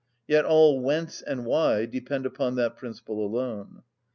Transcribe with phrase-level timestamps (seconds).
[0.27, 3.83] Yet all whence and why depend upon that principle alone.